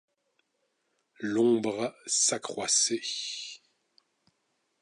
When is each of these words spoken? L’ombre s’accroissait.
L’ombre 1.19 1.95
s’accroissait. 2.07 3.03